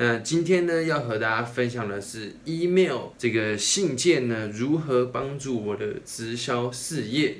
[0.00, 7.38] 那今天呢，要和大家分享的是 email 这个信件呢，如何帮助我的直销事业。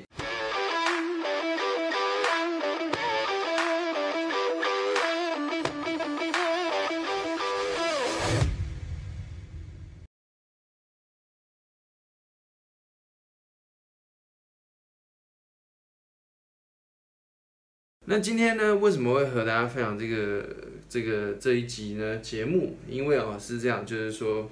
[18.11, 20.43] 那今天呢，为什么会和大家分享这个
[20.89, 22.17] 这个这一集呢？
[22.17, 24.49] 节目，因为哦是这样，就是说，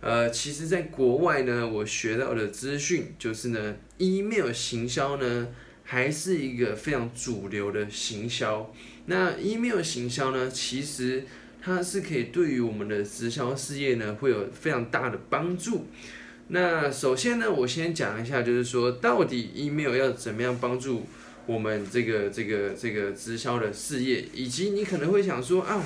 [0.00, 5.46] 呃，其实在国外呢，我学到的资讯就是呢，email 行销呢，
[5.84, 8.74] 还是一个非常主流的行销。
[9.06, 11.22] 那 email 行销呢，其实
[11.62, 15.86] 它是可以对于我们的直销事业呢，会有非常大的帮助。
[16.48, 21.06] 那首先呢，我先讲一下，就是说，到底 email 要怎么样帮助？
[21.48, 25.82] 我们这个这个这个直销的事业，以及你可能会想说啊，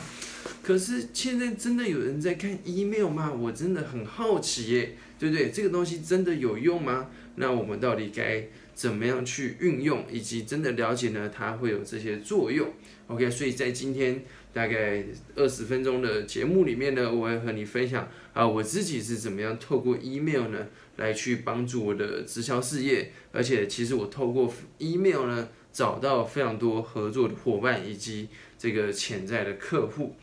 [0.60, 3.32] 可是现在真的有人在看 email 吗？
[3.32, 5.52] 我真的很好奇耶，对不对？
[5.52, 7.10] 这个东西真的有用吗？
[7.36, 11.30] 那我们到底该怎么样去运用，以及真的了解呢？
[11.32, 12.68] 它会有这些作用。
[13.06, 15.04] OK，所以在今天大概
[15.36, 20.66] 二十分钟的节目里面呢，我会和你分享啊，我自己是怎么样透过 email 呢？
[20.96, 28.28] 来去帮助我的直销事业，而且其实我透过 email 呢，找到非常多合作的伙伴以及
[28.58, 30.14] 这个潜在的客户。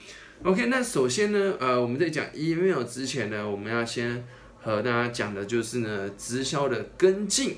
[0.43, 4.25] OK，那首先呢，呃，我们在讲 email 之前呢，我们要先
[4.61, 7.57] 和大家讲的就是呢，直销的跟进。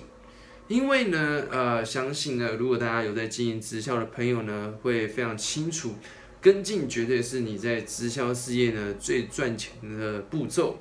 [0.67, 5.95] 因为呢，呃，相信呢，如果大家有在经营直销的朋友呢，会非常清楚，
[6.39, 10.79] 跟进绝对是你在直销事业呢最赚钱的步骤。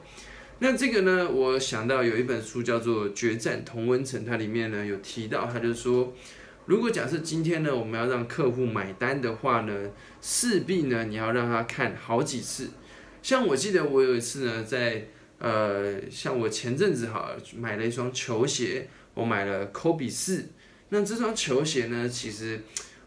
[0.61, 6.15] 那这个呢，我想到有一本书叫做《决战同温层》，它里面呢有提到，他就说，
[6.71, 9.91] 如果假设今天呢，我们要让客户买单的话呢，
[10.23, 12.69] 势必呢你要让他看好几次。
[13.25, 15.09] 像我记得我有一次呢，在
[15.41, 20.51] 呃，像我前阵子哈买了一双球鞋，我买了科比四。
[20.91, 22.61] 那这双球鞋呢，其实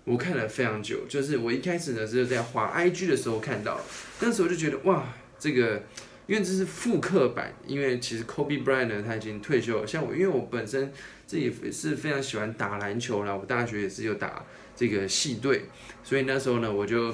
[0.04, 3.80] 我看了非常久，就是我一开始呢是在滑 IG 的时候看到，
[4.20, 5.06] 那时候就觉得哇，
[5.40, 5.84] 这个。
[6.26, 9.86] 因为这是复刻版，因为其实 Kobe Bryant 呢他已经退休了。
[9.86, 10.92] 像我，因为我本身
[11.28, 15.66] 自己是非常喜欢打篮球啦，我大学也是有打这个系队，
[16.02, 17.14] 所以那时候呢，我就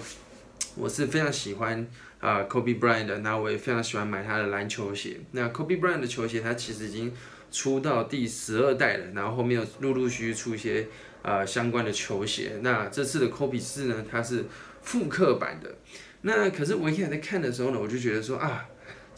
[0.75, 1.87] 我是非常喜欢
[2.19, 5.17] 啊 Kobe Bryant 的，那我也非常喜欢买他的篮球鞋。
[5.31, 7.11] 那 Kobe Bryant 的球鞋，它其实已经
[7.51, 10.87] 出到第十二代了，然后后面又陆陆续续出一些
[11.23, 12.59] 呃相关的球鞋。
[12.61, 14.45] 那这次的 Kobe 四呢，它是
[14.83, 15.75] 复刻版的。
[16.21, 18.67] 那可是我一开始在看的时候呢，我就觉得说啊。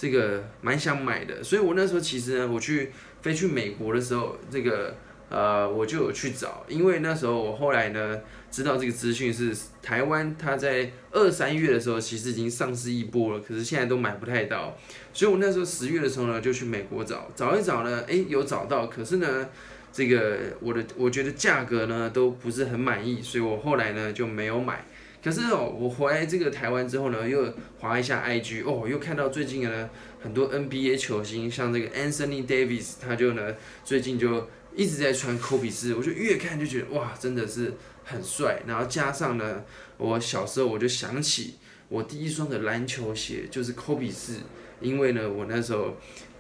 [0.02, 2.90] 这个蛮想买的，所以我那时候其实呢，我去
[3.22, 4.96] 飞去美国的时候，这个
[5.30, 8.20] 呃，我就有去找，因为那时候我后来呢
[8.50, 14.76] 知道这个资讯是台湾，它在二三月的时候其实已经上市一波了，可是现在都买不太到，
[15.14, 19.48] 所以我那时候十月的时候呢就去美国找，找一找呢，诶，有找到，可是呢，
[19.94, 24.84] 这个我的我觉得价格呢都不是很满意，所以我后来呢就没有买。
[25.24, 29.88] 可是哦，我回来这个台湾之后呢，又划一下 IG 哦，又看到最近呢
[30.20, 37.74] 很多 NBA 球星，像这个 Anthony Davis，他就呢最近就一直在穿 Kobe 四，我就越看就觉得哇，真的是
[38.04, 38.64] 很帅。
[38.66, 39.64] 然后加上呢，
[39.98, 41.56] 我小时候我就想起
[41.88, 44.38] 我第一双的篮球鞋就是 Kobe 四，
[44.80, 45.98] 因为呢我那时候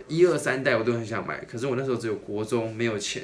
[0.08, 3.24] 一二三代我都很想买，可是我那时候只有国中没有钱。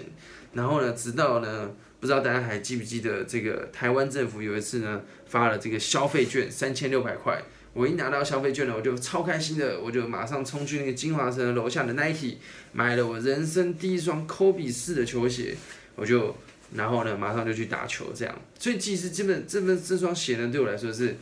[0.54, 1.72] 然后呢，直到呢。
[2.00, 7.42] 不知道大家还记不记得这个台湾政府有一次呢发了这个消费券三千六百块，
[7.74, 12.38] 我一拿到消费券呢，我就超开心的，我就马上冲去那个金华城楼下的 Nike
[12.72, 15.56] 买了我人生第一双 Kobe 四的球鞋，
[15.96, 16.36] 我就
[16.76, 21.18] 然后呢马上就去打球这样，所以其实这本这份这双鞋呢对我来说是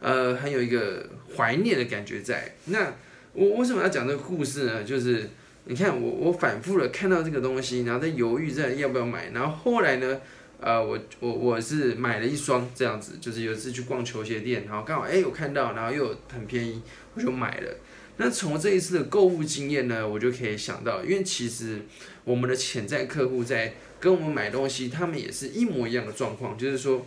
[0.00, 2.54] 呃很有一个怀念的感觉在。
[2.64, 2.94] 那
[3.34, 4.82] 我为什么要讲这个故事呢？
[4.82, 5.28] 就是。
[5.66, 10.20] 你看我我反复的看到这个东西，然后在犹豫在要不要买，然后后来呢，
[10.60, 16.82] 呃，我我我是买了一双这样子，就是有一次去逛球鞋店，然后刚好哎我看到，然后又很便宜，
[17.14, 17.76] 我就买了。
[18.18, 21.80] 那从这一次的购物经验呢，我就可以想到，因为其实
[22.24, 27.06] 我们的潜在客户在跟我们买东西，他们也是一模一样的状况，就是说，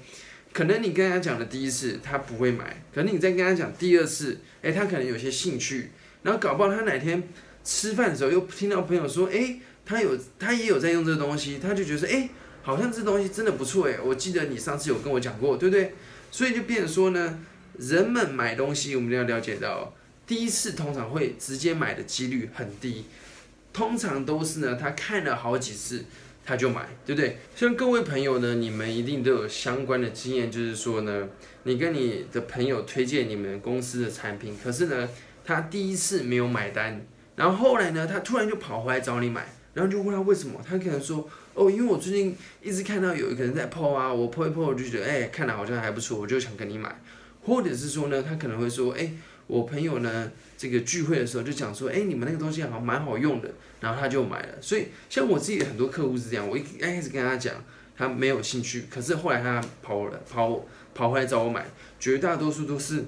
[0.51, 5.91] 可能你跟他讲的第一次他不会买，可能你再跟他讲第二次，哎，他可能有些兴趣，
[6.23, 7.21] 然后搞不好他哪天。
[7.67, 12.29] 吃饭的时候又听到朋友说，哎，他有他也有在用这个东西，他就觉得，哎，
[12.63, 15.93] 好像这东西真的不错，哎，我记得你上次有跟我讲过，对不对？
[16.31, 17.39] 所以就变成说呢，
[17.77, 19.93] 人们买东西，我们要了解到，
[20.25, 23.03] 第一次通常会直接买的几率很低，
[23.73, 26.05] 通常都是呢，他看了好几次，
[26.45, 27.37] 他就买，对不对？
[27.53, 31.27] 像各位朋友呢，你们一定都有相关的经验，就是说呢，
[31.63, 35.09] 你跟你的朋友推荐你们公司的产品，可是呢，
[35.43, 37.05] 他第一次没有买单，
[37.37, 46.93] 然后后来呢，他突然就跑回来找你买，然后就问他为什么，他可能说，哦，因为我最近一直看到有一个人在 PO 啊，我 PO 一 PO 我就觉得，哎，看来好像还不错，我就想跟你买，
[47.45, 49.09] 或者是说呢，他可能会说，哎。
[49.47, 53.49] 我朋友呢，这个聚会的时候就讲说，哎，你们那个东西好像蛮好用的，
[53.79, 54.49] 然后他就买了。
[54.59, 57.55] 所以像我自己很多客户是这样，我一开始跟他讲，
[57.95, 61.65] 他没有兴趣，可是后来他跑了跑跑回来找我买，
[61.97, 63.05] 绝大多数都是，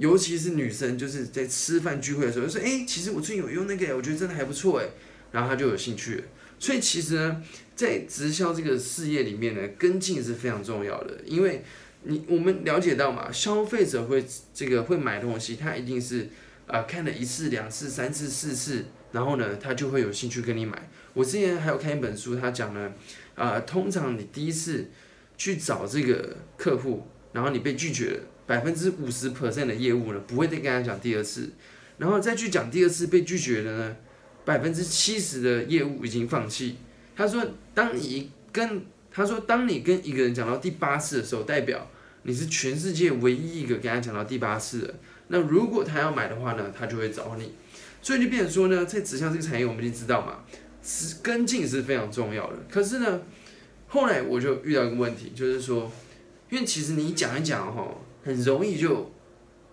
[0.00, 4.88] 尤其是女生，就是在吃饭聚会的时候就说，哎，其实我最近有用那个，我觉得真的还不错哎，
[5.30, 6.24] 然后他就有兴趣了。
[6.58, 7.40] 所以其实呢，
[7.76, 11.62] 在直销这个事业里面呢，跟进是非常重要的，因为。
[12.02, 13.30] 你我们了解到嘛？
[13.30, 14.24] 消费者会
[14.54, 16.26] 这个会买东西，他一定是
[16.66, 20.88] 啊看了一次、两次、三次、四次，然后呢，他就会有兴趣跟你买。
[21.12, 22.90] 我之前还有看一本书，他讲呢，
[23.34, 24.88] 啊，通常你第一次
[25.36, 31.50] 去找这个客户，然后你被拒绝了，百分之五十 percent 的业务呢，不会再跟他讲第二次，
[31.98, 33.96] 然后再去讲第二次被拒绝的呢，
[34.44, 36.76] 百分之七十的业务已经放弃。
[37.16, 37.44] 他说，
[37.74, 38.82] 当你跟
[39.12, 41.90] 他说：“当你跟一个人讲到第八次的时候，代表
[42.22, 44.94] 你是全世界唯一一个跟他讲到第八次的。
[45.28, 47.52] 那如果他要买的话呢，他就会找你。
[48.00, 50.44] 所以就变成说呢，在直销这个产业，我们已经知道嘛，
[50.82, 52.56] 是跟进是非常重要的。
[52.70, 53.20] 可是呢，
[53.88, 55.90] 后来我就遇到一个问题，就是说，
[56.50, 57.88] 因为其实你讲一讲哈，
[58.24, 59.10] 很容易就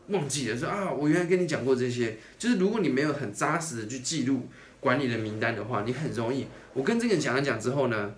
[0.07, 2.17] 忘记了，说啊，我原来跟你讲过这些。
[2.39, 4.47] 就是如果你没有很扎实的去记录
[4.79, 8.13] 管理的名单的话，你很容易，我跟这个人讲一讲之后呢。”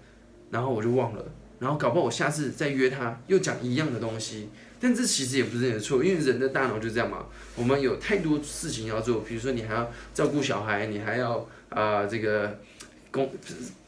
[0.52, 1.24] 然后我就忘了，
[1.60, 7.28] 然后搞不好我下次再约他又讲一样的东西，但这其实也不是你的错，因为人的大脑就这样嘛。
[7.56, 12.60] 我们有太多事情要做，比如说你还要照顾小孩，你还要啊这个
[13.12, 13.32] 工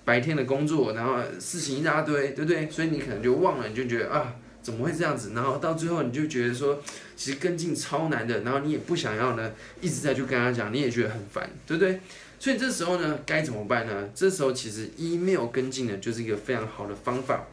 [0.05, 2.69] 白天的工作，然后事情一大堆，对不对？
[2.69, 5.31] 所以你可能就忘了，你就觉得啊怎么会这样子？
[5.33, 6.81] 然后到最后你就觉得说，
[7.15, 11.99] 其实跟进超难的，然后你也不想要呢，一直在去跟他讲，你也觉得很烦，对不对？
[12.39, 14.09] 所以这时候呢，该怎么办呢？
[14.15, 17.47] 这时候其实 email 跟进呢，就是一个非常好的方法。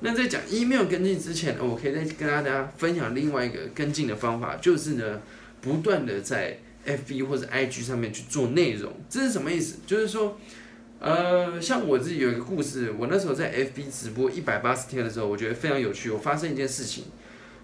[0.00, 5.20] 那在讲 email 跟进之前呢，我可以再跟大家分享另外一个跟进的方法，就是呢，
[5.60, 6.56] 不断的在
[6.86, 8.92] FB 或者 IG 上面去做内容。
[9.10, 9.78] 这是什么意思？
[9.88, 10.38] 就是说，
[11.00, 16.10] 呃，像我自己有一个故事，我那时候在 FB 直播一百八十天的时候，我觉得非常有趣。
[16.10, 17.04] 我发生一件事情，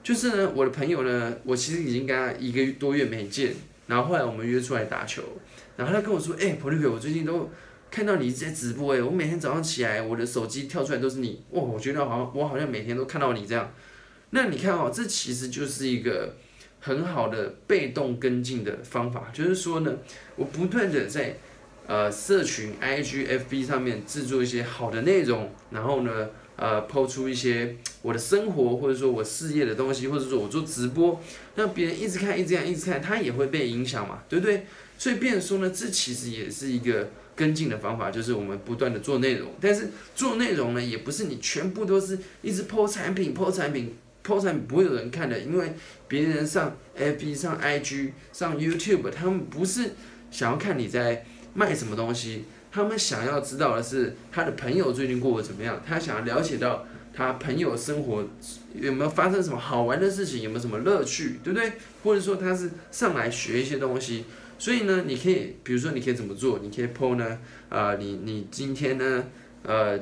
[0.04, 3.52] 就是呢，我的朋友呢，我其实已经跟他一个多月没见，
[3.88, 5.22] 然后后来我们约出来打球。
[5.76, 7.50] 然后他跟我说：“哎，彭丽奎，我最近都
[7.90, 13.72] 看到你一直在直播，哎，我每天早上起来，我的手机跳出来都是你，哇，我觉得好像我好像每天都看到你这样。
[14.31, 16.36] 那你看哦，这其实就是一个
[16.78, 19.92] 很好的被动跟进的方法，就是说呢，
[20.36, 21.36] 我不断的在
[21.86, 31.20] 呃社群 IG、FB 上面制作一些好的内容，然后呢，呃，抛出一些我的生活或者说我事业的东西，或者说我做直播，
[31.56, 34.66] 让别人一直看、一直看、一直看，他也会被影响嘛，对不对？”
[34.96, 39.50] 所以，变说呢，这其实也是一个跟进的方法，就是我们不断的做内容。
[39.60, 45.40] 但是做内容呢，也不是你全部都是一直抛产品、抛产品、抛产品，不会有人看的。
[45.40, 45.72] 因为
[46.06, 49.90] 别人上 FB、上 IG、上 YouTube，他们不是
[50.31, 58.25] 想要看你在卖什么东西，他们想要知道的是他的朋友最近过得怎么样，他想要了解到他朋友生活
[58.75, 61.73] 有没有发生什么好玩的事情，有没有什么乐趣，对不对？
[62.03, 64.25] 或者说他是上来学一些东西。
[64.56, 66.61] 所以呢，你可以，比如说，你可以怎么做？
[66.63, 69.25] 你可以 PO 呢，啊，你你今天呢，
[69.65, 69.99] 呃，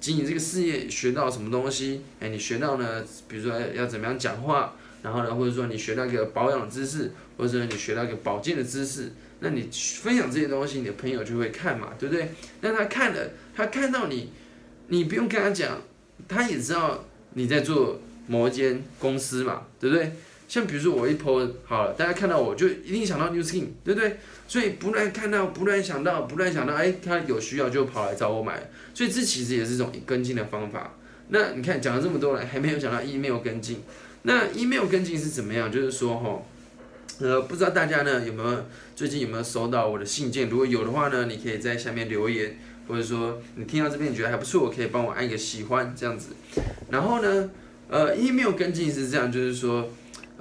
[0.00, 2.02] 经营这个事业学到什么东西？
[2.18, 9.68] 哎，你学到呢，比如说要怎么样讲话，然后呢，或者说你学到一个保养知识，或者说你学到一个保健的知识，那你
[10.00, 12.28] 分享这些东西，你的朋友就会看嘛，对不对？
[12.60, 14.32] 那他看了，他看到你，
[14.86, 15.82] 你不用跟他讲，
[16.28, 20.12] 他也知道你在做某一间公司嘛，对不对？
[20.48, 24.18] 像比如说我一 po 好了，大家看到我就一定想到 New Skin，对不对？
[24.46, 30.94] 所以不断看到，不断想到，不断想到，哎，他有需要就跑来找我买，所以这其实也是一种跟进的方法。
[31.28, 33.80] 那你看讲了这么多了，还没有讲到 email 跟进。
[34.24, 35.72] 那 email 跟进是怎么样？
[35.72, 36.42] 就是说哈，
[37.20, 38.64] 呃，不知道大家呢有没有
[38.96, 40.48] 最近有没有收到我的信件？
[40.48, 46.30] 如果有的话呢，你可以在下面留言，或者说你听到这边你觉得还不错，可以帮我按一个喜欢这样子。
[46.90, 47.50] 然后呢，
[47.88, 49.88] 呃，email 跟进是这样，就是说。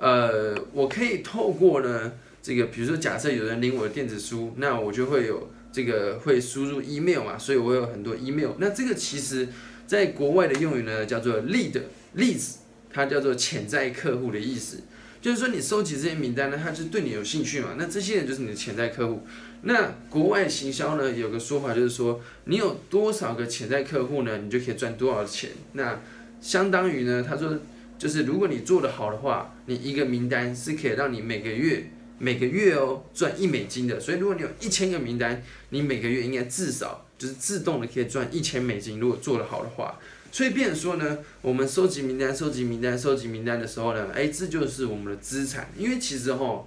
[0.03, 2.11] 呃，我可以透过呢，
[2.41, 8.49] 这个比如说，假设有人领我的电子书，那我就会有这个会输入 email 嘛，所以我有很多 email。
[8.57, 9.47] 那这个其实
[9.85, 12.55] 在国外的用语呢，叫做 lead，leads，
[12.91, 14.79] 它叫做潜在客户的意思。
[15.21, 19.23] 就是说你收集这些名单呢，他就对你有兴趣嘛，那这些人就是你的潜在客户。
[19.61, 25.51] 那国外行销呢，有个说法就是说，你有多少个潜在客户呢，你就可以赚多少钱。
[25.73, 26.01] 那
[26.41, 27.55] 相当于呢，他说，
[27.99, 33.99] 就是如果你做得好的话，你一个名单是可以让你每个月每个月哦赚一美金的。
[33.99, 38.99] 所以如果你有一千个名单，你每个月应该至少就是自动的可以赚一千美金。
[38.99, 39.99] 如果做得好的话，
[40.31, 45.69] 所以变说呢，我们收集名单、收集名单、收集名单的时候呢，哎，这就是我们的资产。
[45.77, 46.65] 因为其实哈。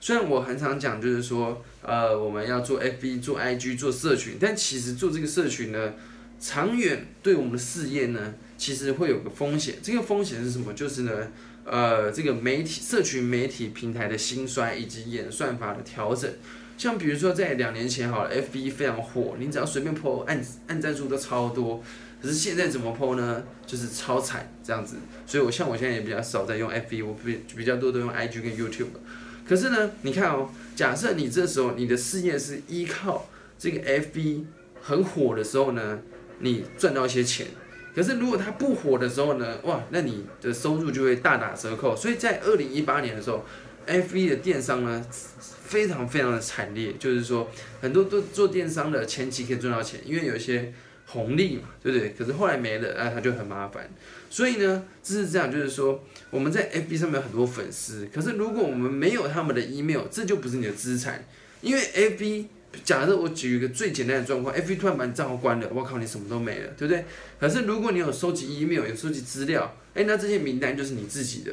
[0.00, 5.94] 虽然我很常讲，就是说，呃，我们要做 FB、做 IG、做社群，但其实做这个社群呢，
[6.38, 9.74] 长远对我们的事业呢，其实会有个风险。
[9.82, 10.72] 这个风险是什么？
[10.72, 11.32] 就是呢，
[11.64, 16.30] 呃，这个媒体、社群媒体平台的兴衰以及演算法的调整。
[16.76, 21.82] 像比如说在两年前，好了，FB 非常火，你只要随便 po，按按赞数都超多。
[22.20, 23.44] 可是现在怎么 po 呢？
[23.64, 24.96] 就是超惨这样子。
[25.24, 28.88] 所以我像我现在也比较少在用 FB，我比比较多都用 IG 跟 YouTube。
[29.46, 34.44] 可是呢，你看哦，假设你这时候你的事业是依靠这个 FB
[34.82, 36.00] 很火的时候呢，
[36.40, 37.46] 你赚到一些钱。
[37.94, 41.94] 可是如果它不火的时候呢，哇，那你的收入就会大打折扣。
[41.94, 43.44] 所以在二零一八年的时候
[43.86, 45.06] ，FB 的电商呢
[45.64, 47.48] 非常非常的惨烈，就是说
[47.80, 50.72] 很多都做电商的前期可以赚到钱，因为有些。
[51.10, 52.10] 红利嘛，对不对？
[52.10, 53.88] 可是后来没了，那他就很麻烦。
[54.28, 61.26] 所以呢，就是这样，就是说我们在 FB 上面有很多粉丝，可是如果我们没有他们的 email，这就不是你的资产。
[61.62, 62.44] 因为 FB，
[62.84, 67.04] 假设我举一个最简单的状况，FB 突然把你账号关了，我靠，你什么都没了，对不对？
[67.40, 71.52] 可是如果你有收集 email，有收集资料，哎，那这些名单就是你自己的，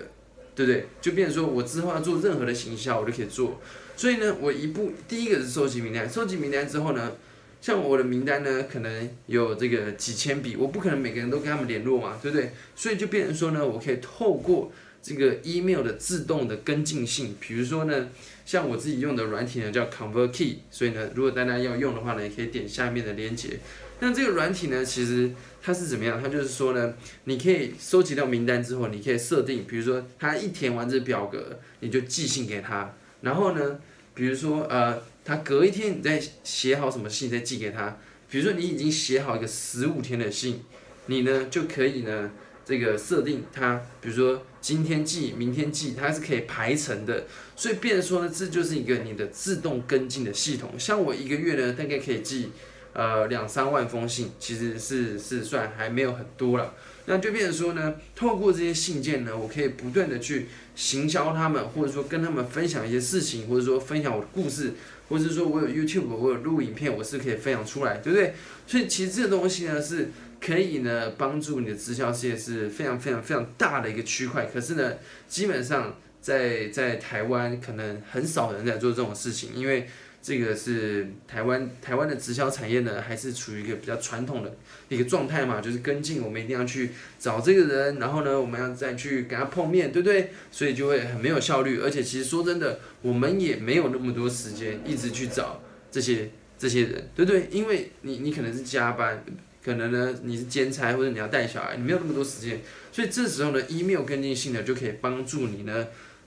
[0.54, 0.86] 对不对？
[1.00, 3.62] 就变成说我之后要做任何的行销，我都可以做。
[3.96, 7.14] 所以呢，我一步第一个是收集名单，收集名单之后呢？
[7.62, 12.52] 像我的名单呢，可能有这个几千笔，我不可能每个人都跟他们联络嘛，对不对？
[12.76, 14.72] 所以就变成说呢，我可以透过
[15.02, 18.10] 这个 email 的自动的跟进性，比如说呢，
[18.46, 23.60] 像我自己用的软体呢叫 ConvertKey，所以呢，如果大家要用的话呢，也可以点下面的链接。
[24.00, 25.32] 那这个软体呢，其实
[25.64, 26.22] 它是怎么样？
[26.22, 26.94] 它就是说呢，
[27.24, 33.80] 你可以收集到名单之后，你可以设定，比如说他一填完这表格，你就寄信给他，然后呢，
[34.14, 35.02] 比如说呃。
[35.26, 37.98] 他隔一天，你再写好什么信再寄给他。
[38.30, 40.62] 比如说你已经写好一个十五天的信，
[41.08, 42.32] 你呢就可以呢
[42.64, 47.26] 这个设定它，比如说今天寄，明天寄，它是可以排成的。
[47.56, 50.72] 所以变说呢，这就是一个你的自动跟进的系统。
[50.78, 52.50] 像我一个月呢，大概可以寄
[52.94, 56.74] 呃两三万封信，其实是是算还没有很多了。
[57.06, 64.74] 那就变成说呢，透过这些信件呢，我可以不断的去行销他们，或者说跟他们分享一些事情，或者说分享我的故事。
[65.08, 68.34] 或者说我有 YouTube，我有录影片，我是可以分享出来，对不对？
[68.66, 70.10] 所以其实这个东西呢，是
[70.42, 74.50] 可以呢帮助你的直销事业是非常非常非常大的一个区块。
[74.52, 74.94] 可是呢，
[75.28, 79.88] 基本上在在台湾可能很少人在做这种事情，因为。
[80.26, 84.52] 这个是台湾台湾的直销产业呢，还是处于一个比较传统的
[84.90, 85.62] 一个状态嘛？
[85.62, 86.90] 就是跟进，我们一定要去
[87.20, 90.32] 找这个人，然后呢，我们要再去跟他碰面，对不对？
[90.50, 97.48] 所以就会很没有效率，而且其实说真的，我们也没有那么多时间一直去找这些这些人，对不对？
[97.52, 99.24] 因为你你可能是加班，
[99.64, 102.60] 可能呢你是兼差或者你要带小孩，你没有那么多时间，
[102.92, 105.86] 所以这时候呢，email 跟进性呢就可以帮助你呢，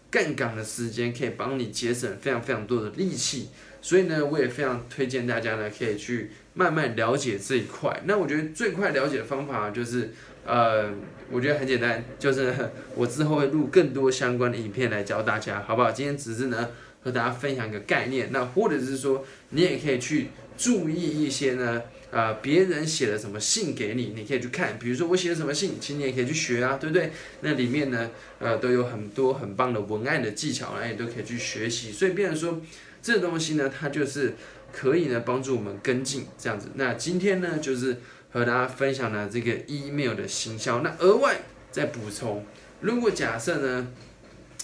[0.08, 3.48] 干岗的时间可以帮你节省非常非常多的力气。
[3.80, 8.02] 所以呢，我也非常推荐大家呢，可以去慢慢了解这一块。
[8.06, 10.10] 那我觉得最快了解的方法就是，
[10.44, 10.90] 呃，
[11.30, 12.52] 我觉得很简单，就是
[12.96, 15.92] 我之后会录更多相关的影片来教大家，好不好？
[15.92, 16.70] 今天只是呢
[17.02, 20.94] 和大家分享一个概念，那或者是说你也可以去注意
[21.24, 21.80] 一些呢，
[22.10, 27.12] 呃，别人写了什么信给你，你可以去看，比如说我写了什么信，其实你也可以去学啊，对不对？
[27.42, 31.92] 那里面呢，呃，都有很多很棒的文案的技巧，那也都可以去学习。
[31.92, 32.60] 所以，变成说。
[33.08, 34.34] 这个东西呢，它就是
[34.70, 36.68] 可以呢帮助我们跟进这样子。
[36.74, 37.96] 那今天呢，就是
[38.30, 40.82] 和大家分享了这个 email 的行销。
[40.82, 41.40] 那额外
[41.72, 42.44] 再补充，
[42.82, 43.88] 如果假设呢，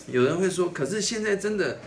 [0.08, 1.78] 有人会说，可是现在真的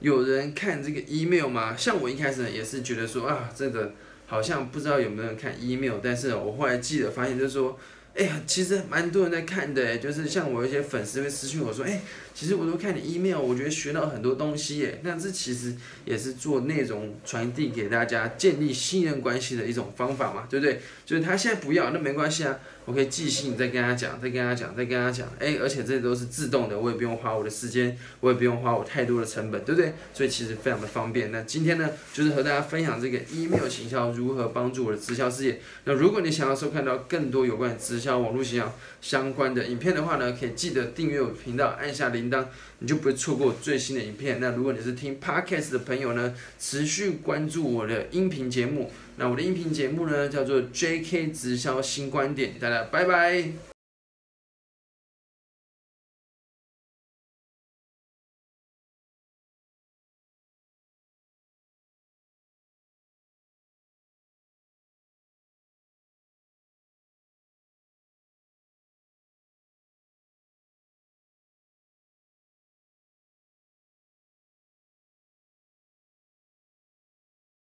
[0.00, 1.76] 有人看这个 email 吗？
[1.76, 3.92] 像我一开始呢也是觉得说啊，这个
[4.26, 7.78] 好像不知道有没有人看 email，但是我后来记得发现就是说。
[8.18, 12.00] 哎呀，其实蛮多人在看的，就是像我一些粉丝会私信我说，哎，
[12.36, 15.00] 其实我都看你 email，我觉得学到很多东西耶。
[15.02, 15.74] 那这其实
[16.04, 20.82] 也是做内容传递给大家，建立信任关系的一种方法嘛，对不对？
[21.06, 29.94] 就是他现在不要，那没关系啊，我可以寄信再跟他讲，再跟他讲，再跟他讲，哎，而且这都是自动的，我也不用花我的时间，我也不用花我太多的成本，对不对？
[30.12, 31.32] 所以其实非常的方便。
[31.32, 35.58] 那今天呢，就是和大家分享这个 email 行销如何帮助我的直销事业。
[35.84, 42.44] 那如果你想要收看到更多有关直销，网络行销相关的影片的话呢，可以记得订阅我的频道，按下铃铃铛，
[42.80, 44.40] 你就不会错过最新的影片。
[44.40, 48.90] 那如果你是听 Podcast 的朋友呢，持续关注我的音频节目。
[49.16, 51.28] 那我的音频节目呢，叫做 J.K.
[51.28, 52.54] 直销新观点。
[52.60, 53.75] 大家拜拜。